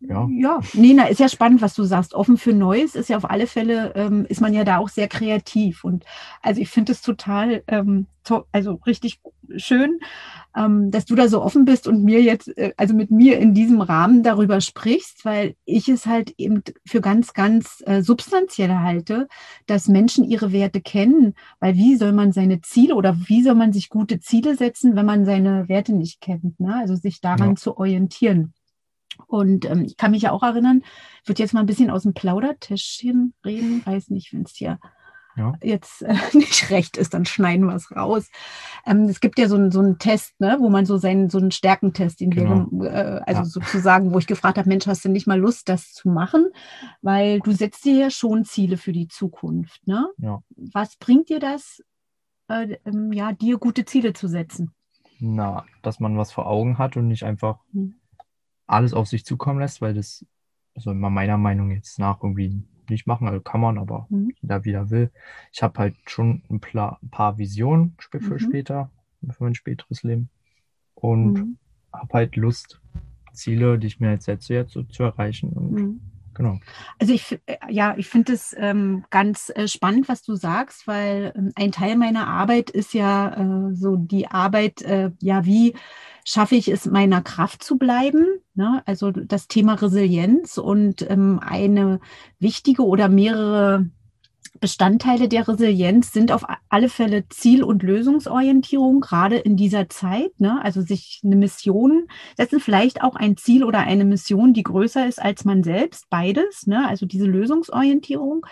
ja. 0.00 0.28
Ja, 0.30 0.60
Nina, 0.74 1.06
ist 1.06 1.18
ja 1.18 1.28
spannend, 1.28 1.60
was 1.60 1.74
du 1.74 1.82
sagst. 1.82 2.14
Offen 2.14 2.36
für 2.36 2.52
Neues 2.52 2.94
ist 2.94 3.08
ja 3.08 3.16
auf 3.16 3.28
alle 3.28 3.48
Fälle, 3.48 3.92
ähm, 3.96 4.26
ist 4.28 4.40
man 4.40 4.54
ja 4.54 4.62
da 4.62 4.78
auch 4.78 4.88
sehr 4.88 5.08
kreativ. 5.08 5.82
Und 5.82 6.04
also 6.40 6.60
ich 6.60 6.70
finde 6.70 6.92
es 6.92 7.02
total, 7.02 7.64
ähm, 7.66 8.06
to 8.22 8.44
also 8.52 8.74
richtig 8.86 9.20
schön, 9.56 9.98
dass 10.90 11.04
du 11.04 11.14
da 11.14 11.28
so 11.28 11.42
offen 11.42 11.64
bist 11.64 11.86
und 11.86 12.02
mir 12.02 12.20
jetzt, 12.20 12.56
äh, 12.58 12.72
also 12.76 12.94
mit 12.94 13.10
mir 13.10 13.38
in 13.38 13.54
diesem 13.54 13.80
Rahmen 13.80 14.22
darüber 14.22 14.60
sprichst, 14.60 15.24
weil 15.24 15.54
ich 15.64 15.88
es 15.88 16.06
halt 16.06 16.34
eben 16.36 16.62
für 16.84 17.00
ganz, 17.00 17.32
ganz 17.32 17.82
äh, 17.86 18.02
substanziell 18.02 18.74
halte, 18.74 19.28
dass 19.66 19.88
Menschen 19.88 20.24
ihre 20.24 20.52
Werte 20.52 20.80
kennen. 20.80 21.34
Weil 21.60 21.76
wie 21.76 21.96
soll 21.96 22.12
man 22.12 22.32
seine 22.32 22.60
Ziele 22.60 22.94
oder 22.94 23.16
wie 23.26 23.42
soll 23.42 23.54
man 23.54 23.72
sich 23.72 23.88
gute 23.88 24.20
Ziele 24.20 24.56
setzen, 24.56 24.96
wenn 24.96 25.06
man 25.06 25.24
seine 25.24 25.68
Werte 25.68 25.94
nicht 25.94 26.20
kennt? 26.20 26.58
Ne? 26.58 26.74
Also 26.74 26.96
sich 26.96 27.20
daran 27.20 27.50
ja. 27.50 27.56
zu 27.56 27.76
orientieren. 27.76 28.52
Und 29.26 29.64
ähm, 29.64 29.84
ich 29.84 29.96
kann 29.96 30.12
mich 30.12 30.22
ja 30.22 30.32
auch 30.32 30.42
erinnern, 30.42 30.82
ich 31.22 31.28
würde 31.28 31.42
jetzt 31.42 31.52
mal 31.52 31.60
ein 31.60 31.66
bisschen 31.66 31.90
aus 31.90 32.02
dem 32.02 32.14
Plaudertischchen 32.14 33.34
reden, 33.44 33.82
weiß 33.84 34.10
nicht, 34.10 34.32
wenn 34.32 34.42
es 34.42 34.54
hier 34.54 34.78
ja. 35.38 35.54
jetzt 35.62 36.02
äh, 36.02 36.14
nicht 36.34 36.70
recht 36.70 36.96
ist, 36.96 37.14
dann 37.14 37.24
schneiden 37.24 37.66
wir 37.66 37.74
es 37.74 37.90
raus. 37.94 38.28
Ähm, 38.84 39.04
es 39.04 39.20
gibt 39.20 39.38
ja 39.38 39.48
so, 39.48 39.56
ein, 39.56 39.70
so 39.70 39.80
einen 39.80 39.98
Test, 39.98 40.38
ne, 40.40 40.58
wo 40.60 40.68
man 40.68 40.84
so 40.84 40.98
seinen 40.98 41.30
so 41.30 41.38
einen 41.38 41.50
Stärkentest, 41.50 42.20
in 42.20 42.30
genau. 42.30 42.66
Während, 42.70 42.84
äh, 42.84 43.20
also 43.26 43.40
ja. 43.40 43.44
sozusagen, 43.44 44.12
wo 44.12 44.18
ich 44.18 44.26
gefragt 44.26 44.58
habe, 44.58 44.68
Mensch, 44.68 44.86
hast 44.86 45.04
du 45.04 45.08
nicht 45.08 45.26
mal 45.26 45.38
Lust, 45.38 45.68
das 45.68 45.92
zu 45.92 46.08
machen? 46.08 46.48
Weil 47.00 47.40
du 47.40 47.52
setzt 47.52 47.84
dir 47.84 47.96
ja 47.96 48.10
schon 48.10 48.44
Ziele 48.44 48.76
für 48.76 48.92
die 48.92 49.08
Zukunft. 49.08 49.86
Ne? 49.86 50.08
Ja. 50.18 50.42
Was 50.56 50.96
bringt 50.96 51.28
dir 51.28 51.40
das, 51.40 51.82
äh, 52.48 52.76
ähm, 52.84 53.12
ja, 53.12 53.32
dir 53.32 53.58
gute 53.58 53.84
Ziele 53.84 54.12
zu 54.12 54.28
setzen? 54.28 54.72
Na, 55.20 55.64
dass 55.82 55.98
man 55.98 56.16
was 56.16 56.30
vor 56.30 56.46
Augen 56.46 56.78
hat 56.78 56.96
und 56.96 57.08
nicht 57.08 57.24
einfach 57.24 57.58
hm 57.72 57.94
alles 58.68 58.94
auf 58.94 59.08
sich 59.08 59.24
zukommen 59.24 59.58
lässt, 59.58 59.80
weil 59.80 59.94
das, 59.94 60.24
also 60.76 60.94
meiner 60.94 61.38
Meinung 61.38 61.70
jetzt 61.70 61.98
nach 61.98 62.22
irgendwie 62.22 62.62
nicht 62.90 63.06
machen, 63.06 63.28
also 63.28 63.40
kann 63.40 63.60
man, 63.60 63.78
aber 63.78 64.06
Mhm. 64.10 64.32
jeder 64.40 64.64
wieder 64.64 64.90
will. 64.90 65.10
Ich 65.52 65.62
habe 65.62 65.78
halt 65.78 65.96
schon 66.06 66.42
ein, 66.50 66.60
paar 66.60 67.38
Visionen 67.38 67.96
für 67.98 68.20
Mhm. 68.20 68.38
später, 68.38 68.90
für 69.30 69.44
mein 69.44 69.54
späteres 69.54 70.02
Leben. 70.02 70.30
Und 70.94 71.34
Mhm. 71.38 71.58
habe 71.92 72.14
halt 72.14 72.36
Lust, 72.36 72.80
Ziele, 73.32 73.78
die 73.78 73.86
ich 73.86 74.00
mir 74.00 74.12
jetzt 74.12 74.24
setze, 74.24 74.54
jetzt 74.54 74.72
so 74.72 74.82
zu 74.82 75.04
erreichen. 75.04 75.52
Und 75.52 75.72
Mhm. 75.72 76.00
Genau. 76.38 76.58
Also 76.98 77.12
ich, 77.12 77.38
äh, 77.44 77.56
ja, 77.68 77.94
ich 77.98 78.08
finde 78.08 78.32
es 78.32 78.54
ähm, 78.56 79.04
ganz 79.10 79.52
äh, 79.54 79.68
spannend, 79.68 80.08
was 80.08 80.22
du 80.22 80.34
sagst, 80.34 80.86
weil 80.86 81.34
ähm, 81.36 81.52
ein 81.54 81.72
Teil 81.72 81.96
meiner 81.96 82.26
Arbeit 82.26 82.70
ist 82.70 82.94
ja 82.94 83.68
äh, 83.68 83.74
so 83.74 83.96
die 83.96 84.28
Arbeit, 84.28 84.80
äh, 84.80 85.10
ja, 85.20 85.44
wie 85.44 85.74
schaffe 86.24 86.54
ich 86.56 86.68
es, 86.68 86.86
meiner 86.86 87.20
Kraft 87.20 87.62
zu 87.62 87.76
bleiben? 87.76 88.26
Ne? 88.54 88.82
Also 88.86 89.10
das 89.10 89.48
Thema 89.48 89.74
Resilienz 89.74 90.56
und 90.56 91.08
ähm, 91.10 91.40
eine 91.42 92.00
wichtige 92.38 92.84
oder 92.84 93.08
mehrere 93.08 93.86
Bestandteile 94.60 95.28
der 95.28 95.46
Resilienz 95.48 96.12
sind 96.12 96.32
auf 96.32 96.44
alle 96.68 96.88
Fälle 96.88 97.28
Ziel- 97.28 97.64
und 97.64 97.82
Lösungsorientierung, 97.82 99.00
gerade 99.00 99.36
in 99.36 99.56
dieser 99.56 99.88
Zeit. 99.88 100.38
Ne? 100.40 100.62
Also 100.62 100.82
sich 100.82 101.20
eine 101.24 101.36
Mission 101.36 102.08
setzen, 102.36 102.60
vielleicht 102.60 103.02
auch 103.02 103.16
ein 103.16 103.36
Ziel 103.36 103.64
oder 103.64 103.80
eine 103.80 104.04
Mission, 104.04 104.52
die 104.52 104.62
größer 104.62 105.06
ist 105.06 105.20
als 105.20 105.44
man 105.44 105.62
selbst, 105.62 106.08
beides. 106.10 106.66
Ne? 106.66 106.86
Also 106.88 107.06
diese 107.06 107.26
Lösungsorientierung. 107.26 108.46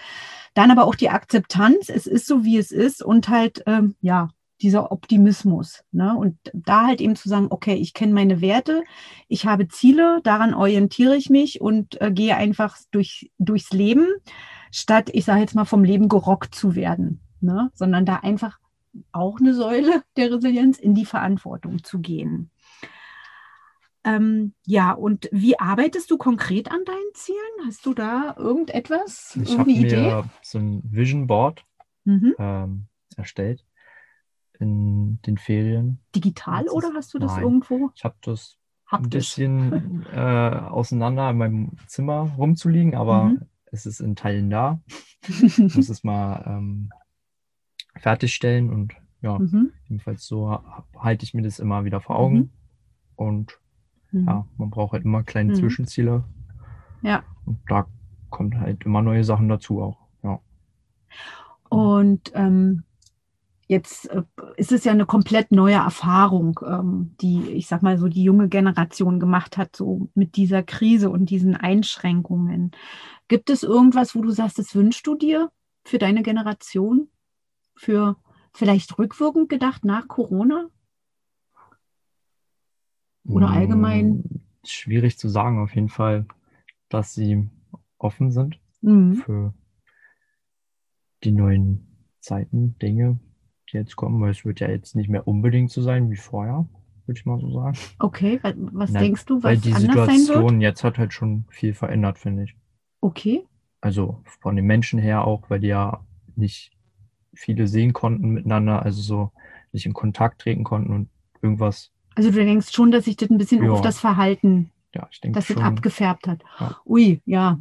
Dann 0.55 0.71
aber 0.71 0.85
auch 0.85 0.95
die 0.95 1.11
Akzeptanz, 1.11 1.89
es 1.89 2.07
ist 2.07 2.27
so, 2.27 2.45
wie 2.45 2.57
es 2.57 2.71
ist 2.71 3.03
und 3.03 3.29
halt, 3.29 3.63
ähm, 3.67 3.95
ja, 4.01 4.31
dieser 4.63 4.91
Optimismus. 4.91 5.85
Ne? 5.93 6.17
Und 6.17 6.39
da 6.53 6.87
halt 6.87 7.01
eben 7.01 7.17
zu 7.17 7.29
sagen, 7.29 7.49
okay, 7.51 7.75
ich 7.75 7.93
kenne 7.93 8.15
meine 8.15 8.41
Werte, 8.41 8.85
ich 9.29 9.47
habe 9.47 9.69
Ziele, 9.69 10.21
daran 10.25 10.55
orientiere 10.55 11.17
ich 11.17 11.31
mich 11.31 11.61
und 11.61 12.01
äh, 12.01 12.11
gehe 12.11 12.37
einfach 12.37 12.77
durch, 12.91 13.31
durchs 13.39 13.71
Leben, 13.71 14.07
statt, 14.77 15.11
ich 15.13 15.25
sage 15.25 15.41
jetzt 15.41 15.55
mal, 15.55 15.65
vom 15.65 15.85
Leben 15.85 16.09
gerockt 16.09 16.55
zu 16.55 16.75
werden, 16.75 17.21
ne? 17.41 17.71
sondern 17.75 18.05
da 18.05 18.17
einfach 18.17 18.59
auch 19.13 19.39
eine 19.41 19.55
Säule 19.55 20.03
der 20.17 20.31
Resilienz 20.33 20.79
in 20.79 20.95
die 20.95 21.07
Verantwortung 21.07 21.83
zu 21.83 21.99
gehen. 22.01 22.51
Ähm, 24.05 24.55
ja, 24.65 24.93
und 24.93 25.29
wie 25.33 25.59
arbeitest 25.59 26.11
du 26.11 26.17
konkret 26.19 26.71
an 26.71 26.85
deinen 26.85 27.15
Zielen? 27.15 27.67
Hast 27.67 27.85
du 27.87 27.93
da 27.95 28.35
irgendetwas, 28.39 29.37
Ich 29.43 29.59
habe 29.59 29.71
irgendeine 29.71 29.87
Idee? 29.87 30.01
mir 30.03 30.31
so 30.43 30.59
ein 30.59 30.83
Vision 30.85 31.27
Board 31.27 31.65
Mhm. 32.05 32.35
ähm, 32.39 32.87
erstellt 33.17 33.65
in 34.61 35.21
den 35.23 35.39
Ferien. 35.39 35.99
Digital 36.15 36.65
Das 36.67 36.73
oder 36.73 36.93
hast 36.95 37.13
du 37.15 37.19
das 37.19 37.33
nein. 37.33 37.43
irgendwo 37.45 37.91
Ich 37.97 38.05
habe 38.05 38.15
das 38.23 38.57
ein 38.91 38.93
haptisch? 38.93 39.35
bisschen 39.35 40.07
äh, 40.13 40.17
auseinander 40.21 41.31
in 41.31 41.39
meinem 41.39 41.73
Zimmer 41.89 42.31
rumzuliegen, 42.39 42.95
aber 42.95 43.31
Mhm. 43.31 43.41
Es 43.73 43.87
ist 43.87 44.01
in 44.01 44.17
Teilen 44.17 44.51
da. 44.51 44.81
Ich 45.29 45.59
muss 45.77 45.89
es 45.89 46.05
mal 46.05 46.45
ähm, 46.47 46.91
fertigstellen 47.99 48.71
und 48.71 48.95
ja, 49.23 49.39
mhm. 49.39 49.73
jedenfalls 49.89 50.27
so 50.27 50.51
ha- 50.51 50.85
halte 50.99 51.25
ich 51.25 51.35
mir 51.35 51.43
das 51.43 51.59
immer 51.59 51.85
wieder 51.85 52.01
vor 52.01 52.17
Augen. 52.17 52.53
Und 53.17 53.59
Mhm. 54.13 54.27
ja, 54.27 54.47
man 54.57 54.71
braucht 54.71 54.93
halt 54.93 55.05
immer 55.05 55.25
kleine 55.25 55.53
Mhm. 55.53 55.57
Zwischenziele. 55.57 56.23
Ja. 57.03 57.25
Und 57.45 57.59
da 57.69 57.87
kommt 58.31 58.57
halt 58.57 58.85
immer 58.85 59.03
neue 59.03 59.25
Sachen 59.25 59.49
dazu 59.49 59.83
auch. 59.83 59.99
Ja. 60.23 60.41
Und 61.69 62.31
ähm, 62.35 62.85
jetzt 63.67 64.09
äh, 64.11 64.23
ist 64.57 64.73
es 64.73 64.85
ja 64.85 64.93
eine 64.93 65.07
komplett 65.07 65.51
neue 65.51 65.75
Erfahrung, 65.75 66.61
ähm, 66.67 67.15
die, 67.21 67.51
ich 67.51 67.67
sag 67.67 67.83
mal 67.83 67.99
so, 67.99 68.09
die 68.09 68.23
junge 68.23 68.49
Generation 68.49 69.19
gemacht 69.21 69.57
hat, 69.57 69.75
so 69.75 70.09
mit 70.15 70.37
dieser 70.37 70.63
Krise 70.63 71.11
und 71.11 71.31
diesen 71.31 71.57
Einschränkungen. 71.57 72.71
Gibt 73.29 73.51
es 73.51 73.63
irgendwas, 73.63 74.15
wo 74.15 74.23
du 74.23 74.31
sagst, 74.31 74.59
das 74.59 74.75
wünschst 74.75 75.07
du 75.07 75.17
dir 75.17 75.51
für 75.85 75.99
deine 75.99 76.23
Generation? 76.23 77.09
Für 77.75 78.17
vielleicht 78.55 78.99
rückwirkend 78.99 79.49
gedacht 79.49 79.85
nach 79.85 80.09
Corona? 80.09 80.69
Oder 83.29 83.51
allgemein? 83.51 84.19
Mm, 84.19 84.41
Schwierig 84.65 85.19
zu 85.19 85.29
sagen, 85.29 85.61
auf 85.61 85.75
jeden 85.75 85.89
Fall, 85.89 86.27
dass 86.89 87.15
sie 87.15 87.51
offen 87.99 88.31
sind 88.31 88.61
Mhm. 88.81 89.17
für 89.17 89.55
die 91.25 91.33
neuen 91.33 91.87
Zeiten, 92.21 92.79
Dinge, 92.79 93.19
die 93.67 93.77
jetzt 93.77 93.97
kommen, 93.97 94.21
weil 94.21 94.31
es 94.31 94.45
wird 94.45 94.61
ja 94.61 94.69
jetzt 94.69 94.95
nicht 94.97 95.09
mehr 95.09 95.27
unbedingt 95.27 95.71
so 95.71 95.83
sein 95.83 96.11
wie 96.11 96.17
vorher, 96.17 96.67
würde 97.07 97.19
ich 97.19 97.27
mal 97.27 97.41
so 97.41 97.51
sagen. 97.53 97.77
Okay, 97.99 98.39
wa- 98.43 98.53
was 98.73 98.91
Nein, 98.91 99.05
denkst 99.05 99.27
du, 99.27 99.43
Weil 99.43 99.57
was 99.57 99.63
die 99.63 99.73
sein 99.73 99.83
wird? 99.83 99.93
Situation 99.93 100.61
jetzt 100.61 100.85
hat 100.85 100.99
halt 100.99 101.13
schon 101.13 101.45
viel 101.51 101.75
verändert, 101.75 102.19
finde 102.19 102.45
ich. 102.45 102.57
Okay. 103.01 103.45
Also 103.81 104.21
von 104.41 104.57
den 104.57 104.67
Menschen 104.67 104.99
her 104.99 105.25
auch, 105.25 105.49
weil 105.51 105.61
die 105.61 105.69
ja 105.69 106.05
nicht 106.35 106.73
viele 107.35 107.67
sehen 107.69 107.93
konnten 107.93 108.31
miteinander, 108.31 108.83
also 108.83 109.03
so 109.03 109.33
nicht 109.73 109.87
in 109.87 109.93
Kontakt 109.93 110.41
treten 110.43 110.65
konnten 110.65 110.93
und 110.93 111.09
irgendwas, 111.43 111.93
Also 112.15 112.31
du 112.31 112.37
denkst 112.37 112.73
schon, 112.73 112.91
dass 112.91 113.05
sich 113.05 113.17
das 113.17 113.29
ein 113.31 113.39
bisschen 113.39 113.63
Ja. 113.63 113.73
auf 113.73 113.83
das 113.83 114.01
Verhalten, 114.01 114.71
ja, 114.95 115.07
ich 115.11 115.21
denke 115.21 115.39
das 115.39 115.47
schon, 115.47 115.63
abgefärbt 115.63 116.27
hat. 116.27 116.43
Ja. 116.59 116.77
Ui, 116.87 117.21
ja, 117.27 117.59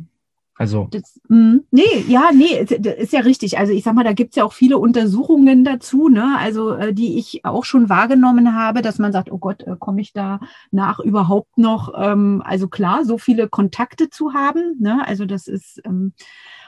also 0.58 0.88
Das, 0.90 1.20
mm, 1.28 1.58
nee, 1.72 2.06
ja, 2.08 2.30
nee, 2.34 2.58
ist, 2.60 2.72
ist 2.72 3.14
ja 3.14 3.20
richtig. 3.20 3.58
Also 3.58 3.74
ich 3.74 3.84
sag 3.84 3.94
mal, 3.94 4.06
da 4.06 4.14
gibt's 4.14 4.38
ja 4.38 4.46
auch 4.46 4.54
viele 4.54 4.78
Untersuchungen 4.78 5.66
dazu, 5.66 6.08
ne? 6.08 6.38
Also 6.40 6.72
äh, 6.74 6.94
die 6.94 7.18
ich 7.18 7.44
auch 7.44 7.66
schon 7.66 7.90
wahrgenommen 7.90 8.56
habe, 8.56 8.82
dass 8.82 8.98
man 8.98 9.12
sagt, 9.12 9.30
oh 9.32 9.38
Gott, 9.38 9.64
äh, 9.64 9.76
komme 9.78 10.00
ich 10.00 10.14
da 10.14 10.40
nach 10.72 11.00
überhaupt 11.00 11.58
noch? 11.58 11.94
Ähm, 11.98 12.42
also 12.46 12.70
klar, 12.70 13.04
so 13.04 13.18
viele 13.18 13.50
Kontakte 13.50 14.10
zu 14.10 14.34
haben, 14.34 14.78
ne? 14.80 15.06
Also 15.06 15.26
das 15.26 15.48
ist 15.48 15.82
ähm, 15.86 16.14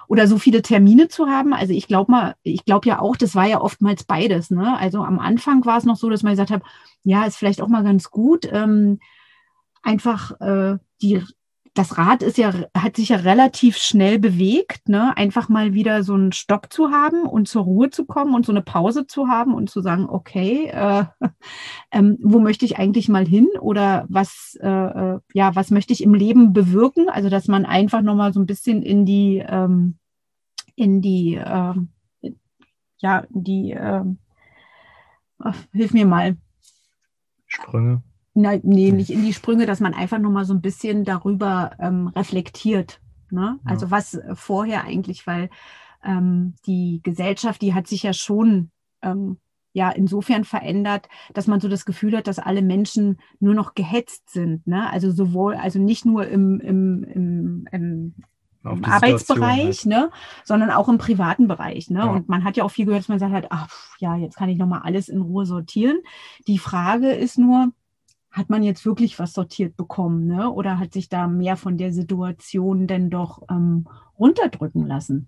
oder 0.09 0.27
so 0.27 0.37
viele 0.37 0.61
Termine 0.61 1.07
zu 1.07 1.27
haben. 1.27 1.53
Also 1.53 1.73
ich 1.73 1.87
glaube 1.87 2.11
mal, 2.11 2.35
ich 2.43 2.65
glaube 2.65 2.87
ja 2.89 2.99
auch, 2.99 3.15
das 3.15 3.35
war 3.35 3.45
ja 3.47 3.61
oftmals 3.61 4.03
beides, 4.03 4.51
ne? 4.51 4.77
Also 4.77 5.01
am 5.03 5.19
Anfang 5.19 5.65
war 5.65 5.77
es 5.77 5.85
noch 5.85 5.97
so, 5.97 6.09
dass 6.09 6.23
man 6.23 6.33
gesagt 6.33 6.51
hat, 6.51 6.61
ja, 7.03 7.25
ist 7.25 7.37
vielleicht 7.37 7.61
auch 7.61 7.67
mal 7.69 7.83
ganz 7.83 8.11
gut, 8.11 8.49
ähm, 8.51 8.99
einfach 9.81 10.39
äh, 10.41 10.77
die 11.01 11.23
das 11.77 11.97
Rad 11.97 12.23
ist 12.23 12.37
ja, 12.37 12.53
hat 12.75 12.95
sich 12.95 13.09
ja 13.09 13.17
relativ 13.17 13.77
schnell 13.77 14.17
bewegt, 14.19 14.89
ne? 14.89 15.15
Einfach 15.15 15.47
mal 15.47 15.73
wieder 15.73 16.03
so 16.03 16.15
einen 16.15 16.31
Stopp 16.31 16.71
zu 16.71 16.89
haben 16.89 17.23
und 17.23 17.47
zur 17.47 17.63
Ruhe 17.63 17.89
zu 17.89 18.05
kommen 18.05 18.33
und 18.33 18.45
so 18.45 18.51
eine 18.51 18.61
Pause 18.61 19.05
zu 19.05 19.27
haben 19.27 19.53
und 19.53 19.69
zu 19.69 19.81
sagen, 19.81 20.07
okay, 20.09 20.67
äh, 20.67 21.05
ähm, 21.91 22.17
wo 22.21 22.39
möchte 22.39 22.65
ich 22.65 22.79
eigentlich 22.79 23.09
mal 23.09 23.27
hin 23.27 23.47
oder 23.59 24.05
was, 24.09 24.57
äh, 24.61 24.67
äh, 24.67 25.19
ja, 25.33 25.55
was 25.55 25.69
möchte 25.69 25.93
ich 25.93 26.01
im 26.01 26.13
Leben 26.13 26.53
bewirken? 26.53 27.09
Also, 27.09 27.29
dass 27.29 27.47
man 27.47 27.65
einfach 27.65 28.01
nochmal 28.01 28.33
so 28.33 28.39
ein 28.39 28.47
bisschen 28.47 28.81
in 28.81 29.05
die, 29.05 29.43
ähm, 29.47 29.97
in 30.75 31.01
die, 31.01 31.35
ähm, 31.35 31.89
ja, 32.97 33.19
in 33.19 33.43
die, 33.43 33.71
ähm, 33.71 34.17
hilf 35.71 35.93
mir 35.93 36.05
mal, 36.07 36.37
Sprünge. 37.45 38.01
Nein, 38.39 38.61
nee, 38.63 38.91
nicht 38.91 39.09
in 39.09 39.23
die 39.23 39.33
Sprünge, 39.33 39.65
dass 39.65 39.79
man 39.79 39.95
einfach 39.95 40.19
nochmal 40.19 40.45
so 40.45 40.53
ein 40.53 40.61
bisschen 40.61 41.03
darüber 41.03 41.71
ähm, 41.79 42.09
reflektiert. 42.09 43.01
Ne? 43.31 43.59
Ja. 43.65 43.71
Also 43.71 43.89
was 43.89 44.13
äh, 44.13 44.35
vorher 44.35 44.83
eigentlich, 44.83 45.25
weil 45.25 45.49
ähm, 46.03 46.53
die 46.67 47.01
Gesellschaft, 47.01 47.63
die 47.63 47.73
hat 47.73 47.87
sich 47.87 48.03
ja 48.03 48.13
schon 48.13 48.69
ähm, 49.01 49.37
ja 49.73 49.89
insofern 49.89 50.43
verändert, 50.43 51.09
dass 51.33 51.47
man 51.47 51.59
so 51.59 51.67
das 51.67 51.83
Gefühl 51.83 52.15
hat, 52.15 52.27
dass 52.27 52.37
alle 52.37 52.61
Menschen 52.61 53.17
nur 53.39 53.55
noch 53.55 53.73
gehetzt 53.73 54.29
sind. 54.29 54.67
Ne? 54.67 54.87
Also 54.87 55.09
sowohl, 55.09 55.55
also 55.55 55.79
nicht 55.79 56.05
nur 56.05 56.27
im, 56.27 56.59
im, 56.59 57.03
im, 57.03 57.67
im 57.71 58.13
im 58.63 58.83
Arbeitsbereich, 58.83 59.79
halt. 59.79 59.85
ne, 59.85 60.11
sondern 60.43 60.71
auch 60.71 60.89
im 60.89 60.97
privaten 60.97 61.47
Bereich. 61.47 61.89
Ne? 61.89 61.99
Ja. 61.99 62.05
Und 62.11 62.27
man 62.27 62.43
hat 62.43 62.57
ja 62.57 62.65
auch 62.65 62.71
viel 62.71 62.85
gehört, 62.85 63.03
dass 63.03 63.07
man 63.07 63.19
sagt 63.19 63.31
halt, 63.31 63.47
ach, 63.49 63.69
ja, 63.99 64.17
jetzt 64.17 64.35
kann 64.35 64.49
ich 64.49 64.57
nochmal 64.57 64.81
alles 64.83 65.07
in 65.07 65.21
Ruhe 65.21 65.45
sortieren. 65.45 65.99
Die 66.47 66.57
Frage 66.57 67.11
ist 67.11 67.37
nur, 67.37 67.71
hat 68.37 68.49
man 68.49 68.61
jetzt 68.63 68.85
wirklich 68.85 69.17
was 69.19 69.33
sortiert 69.33 69.75
bekommen, 69.75 70.27
ne? 70.27 70.51
Oder 70.51 70.79
hat 70.79 70.93
sich 70.93 71.09
da 71.09 71.27
mehr 71.27 71.57
von 71.57 71.77
der 71.77 71.91
Situation 71.91 72.85
denn 72.87 73.09
doch 73.09 73.41
ähm, 73.49 73.87
runterdrücken 74.19 74.85
lassen? 74.85 75.27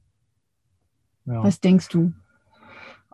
Ja. 1.25 1.44
Was 1.44 1.60
denkst 1.60 1.89
du? 1.89 2.13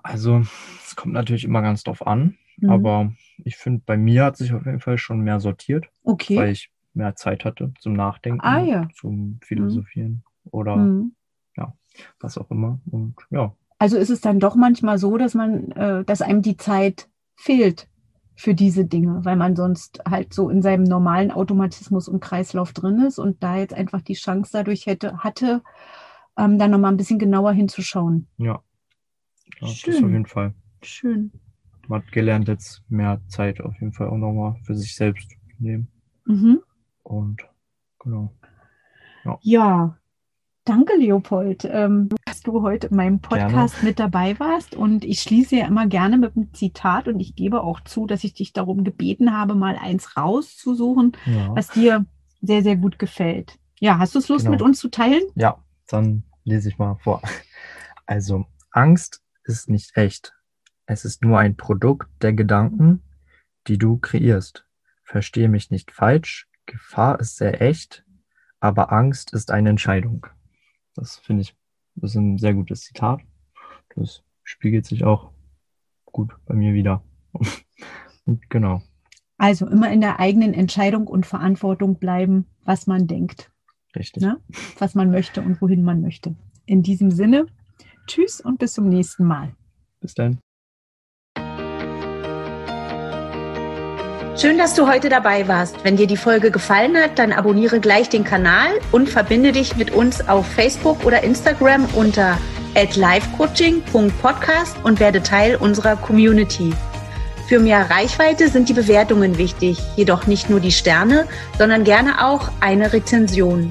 Also, 0.04 0.44
es 0.84 0.96
kommt 0.96 1.14
natürlich 1.14 1.46
immer 1.46 1.62
ganz 1.62 1.84
drauf 1.84 2.06
an, 2.06 2.38
Mhm. 2.58 2.70
aber 2.70 3.14
ich 3.44 3.58
finde, 3.58 3.82
bei 3.86 3.98
mir 3.98 4.26
hat 4.26 4.38
sich 4.38 4.54
auf 4.54 4.66
jeden 4.66 4.80
Fall 4.80 4.98
schon 4.98 5.22
mehr 5.22 5.40
sortiert, 5.40 5.88
okay. 6.04 6.38
weil 6.38 6.52
ich 6.52 6.72
mehr 6.94 7.16
Zeit 7.16 7.44
hatte 7.44 7.74
zum 7.80 7.94
Nachdenken, 7.94 8.42
Ah, 8.42 8.62
ja. 8.64 8.88
zum 8.96 9.40
Philosophieren 9.42 10.24
oder 10.46 10.76
Mhm. 10.78 11.12
was 12.20 12.38
auch 12.38 12.52
immer. 12.52 12.80
Und 12.92 13.16
ja, 13.30 13.56
Also 13.80 13.98
ist 13.98 14.10
es 14.10 14.20
dann 14.20 14.40
doch 14.40 14.56
manchmal 14.56 14.98
so, 14.98 15.18
dass 15.18 15.34
man, 15.34 15.72
äh, 15.72 16.04
dass 16.04 16.22
einem 16.22 16.42
die 16.42 16.58
Zeit 16.58 17.10
fehlt 17.36 17.88
für 18.36 18.54
diese 18.54 18.86
Dinge, 18.86 19.24
weil 19.24 19.36
man 19.36 19.56
sonst 19.56 20.02
halt 20.08 20.34
so 20.34 20.50
in 20.50 20.62
seinem 20.62 20.84
normalen 20.84 21.32
Automatismus 21.32 22.08
und 22.08 22.20
Kreislauf 22.20 22.74
drin 22.74 23.00
ist 23.02 23.18
und 23.18 23.42
da 23.42 23.58
jetzt 23.58 23.74
einfach 23.74 24.02
die 24.02 24.14
Chance 24.14 24.52
dadurch 24.54 24.86
hätte, 24.86 25.20
hatte, 25.20 25.64
ähm, 26.38 26.60
dann 26.60 26.72
nochmal 26.72 26.92
ein 26.92 26.98
bisschen 26.98 27.20
genauer 27.20 27.54
hinzuschauen. 27.54 28.28
ja. 28.38 28.46
ja 28.46 28.62
das 29.62 29.72
Schön. 29.72 30.04
auf 30.04 30.12
jeden 30.12 30.26
Fall. 30.26 30.54
Schön. 30.82 31.32
Man 31.88 32.02
hat 32.02 32.12
gelernt, 32.12 32.48
jetzt 32.48 32.84
mehr 32.90 33.22
Zeit 33.28 33.62
auf 33.62 33.74
jeden 33.80 33.94
Fall 33.94 34.10
auch 34.10 34.18
nochmal 34.18 34.56
für 34.64 34.76
sich 34.76 34.96
selbst 34.96 35.30
zu 35.30 35.38
nehmen. 35.60 35.88
Mhm. 36.26 36.62
Und 37.04 37.42
genau. 38.00 38.34
Ja. 39.42 39.98
Danke, 40.66 40.96
Leopold, 40.98 41.70
ähm, 41.72 42.10
dass 42.26 42.42
du 42.42 42.64
heute 42.64 42.88
in 42.88 42.96
meinem 42.96 43.20
Podcast 43.20 43.76
gerne. 43.76 43.90
mit 43.90 44.00
dabei 44.00 44.40
warst. 44.40 44.76
Und 44.76 45.06
ich 45.06 45.22
schließe 45.22 45.58
ja 45.58 45.68
immer 45.68 45.86
gerne 45.86 46.18
mit 46.18 46.36
einem 46.36 46.52
Zitat 46.56 47.08
und 47.08 47.20
ich 47.20 47.36
gebe 47.36 47.62
auch 47.62 47.82
zu, 47.82 48.08
dass 48.08 48.24
ich 48.24 48.34
dich 48.34 48.52
darum 48.52 48.84
gebeten 48.84 49.32
habe, 49.32 49.54
mal 49.54 49.78
eins 49.80 50.18
rauszusuchen, 50.18 51.16
ja. 51.28 51.56
was 51.56 51.68
dir 51.70 52.08
sehr, 52.42 52.64
sehr 52.64 52.78
gut 52.78 52.98
gefällt. 52.98 53.60
Ja, 53.80 54.00
hast 54.00 54.16
du 54.16 54.20
es 54.20 54.28
Lust, 54.28 54.46
genau. 54.46 54.54
mit 54.54 54.64
uns 54.64 54.80
zu 54.80 54.90
teilen? 54.90 55.22
Ja, 55.36 55.64
dann 55.88 56.24
lese 56.44 56.70
ich 56.70 56.80
mal 56.80 56.96
vor. 56.96 57.22
Also, 58.08 58.46
Angst 58.70 59.24
ist 59.46 59.68
nicht 59.68 59.98
echt. 59.98 60.34
Es 60.86 61.06
ist 61.06 61.24
nur 61.24 61.40
ein 61.40 61.58
Produkt 61.58 62.08
der 62.22 62.34
Gedanken, 62.34 63.02
die 63.66 63.80
du 63.80 63.98
kreierst. 63.98 64.68
Verstehe 65.04 65.50
mich 65.50 65.72
nicht 65.72 65.92
falsch. 65.92 66.48
Gefahr 66.68 67.20
ist 67.20 67.38
sehr 67.38 67.62
echt, 67.62 68.06
aber 68.60 68.92
Angst 68.92 69.34
ist 69.34 69.50
eine 69.50 69.70
Entscheidung. 69.70 70.28
Das 70.96 71.18
finde 71.18 71.44
ich, 71.44 71.56
das 71.96 72.12
ist 72.12 72.16
ein 72.16 72.38
sehr 72.38 72.54
gutes 72.54 72.82
Zitat. 72.82 73.22
Das 73.96 74.24
spiegelt 74.44 74.86
sich 74.86 75.04
auch 75.04 75.32
gut 76.06 76.34
bei 76.46 76.56
mir 76.56 76.74
wieder. 76.74 77.04
Und 78.26 78.50
genau. 78.50 78.82
Also 79.38 79.68
immer 79.68 79.92
in 79.92 80.02
der 80.02 80.20
eigenen 80.20 80.54
Entscheidung 80.54 81.08
und 81.08 81.26
Verantwortung 81.26 82.00
bleiben, 82.00 82.46
was 82.64 82.88
man 82.88 83.06
denkt. 83.06 83.52
Richtig. 83.94 84.24
Ne? 84.24 84.40
Was 84.80 84.96
man 84.96 85.12
möchte 85.12 85.42
und 85.42 85.62
wohin 85.62 85.84
man 85.84 86.02
möchte. 86.02 86.36
In 86.66 86.84
diesem 86.84 87.12
Sinne, 87.12 87.48
tschüss 88.08 88.40
und 88.40 88.60
bis 88.60 88.74
zum 88.74 88.88
nächsten 88.88 89.26
Mal. 89.26 89.54
Bis 90.00 90.14
dann. 90.14 90.40
Schön, 94.38 94.58
dass 94.58 94.74
du 94.74 94.86
heute 94.86 95.08
dabei 95.08 95.48
warst. 95.48 95.78
Wenn 95.84 95.96
dir 95.96 96.08
die 96.08 96.18
Folge 96.18 96.52
gefallen 96.52 96.98
hat, 96.98 97.18
dann 97.20 97.32
abonniere 97.32 97.80
gleich 97.80 98.10
den 98.10 98.26
Kanal 98.26 98.68
und 98.92 99.08
verbinde 99.08 99.54
dich 99.54 99.78
mit 99.78 99.92
uns 99.92 100.28
auf 100.28 100.46
Facebook 100.46 101.06
oder 101.06 101.24
Instagram 101.24 101.86
unter 101.96 102.38
@livecoaching.podcast 102.74 104.76
und 104.84 105.00
werde 105.00 105.24
Teil 105.24 105.56
unserer 105.56 105.96
Community. 105.96 106.74
Für 107.48 107.60
mehr 107.60 107.90
Reichweite 107.90 108.50
sind 108.50 108.68
die 108.68 108.74
Bewertungen 108.74 109.38
wichtig, 109.38 109.82
jedoch 109.96 110.28
nicht 110.28 110.50
nur 110.50 110.60
die 110.60 110.74
Sterne, 110.74 111.28
sondern 111.58 111.86
gerne 111.86 112.26
auch 112.26 112.50
eine 112.60 112.92
Rezension. 112.92 113.70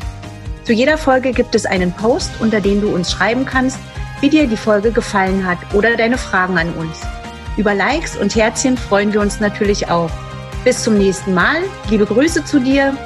Zu 0.63 0.73
jeder 0.73 0.97
Folge 0.97 1.33
gibt 1.33 1.55
es 1.55 1.67
einen 1.67 1.93
Post, 1.93 2.31
unter 2.41 2.63
dem 2.63 2.81
du 2.81 2.89
uns 2.89 3.13
schreiben 3.13 3.45
kannst, 3.45 3.81
wie 4.23 4.31
dir 4.31 4.47
die 4.47 4.57
Folge 4.57 4.93
gefallen 4.93 5.47
hat 5.47 5.59
oder 5.75 5.99
deine 5.99 6.17
Fragen 6.17 6.57
an 6.57 6.73
uns. 6.73 7.03
Über 7.59 7.75
Likes 7.75 8.17
und 8.17 8.35
Herzchen 8.35 8.79
freuen 8.79 9.13
wir 9.13 9.21
uns 9.21 9.41
natürlich 9.41 9.91
auch. 9.91 10.09
Bis 10.65 10.83
zum 10.83 10.97
nächsten 10.97 11.35
Mal. 11.35 11.63
Liebe 11.91 12.07
Grüße 12.07 12.45
zu 12.45 12.59
dir. 12.59 12.97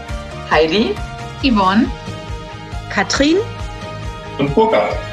Heidi, 0.48 0.94
Yvonne, 1.42 1.90
Katrin 2.88 3.36
und 4.38 4.54
Burkhard. 4.54 5.07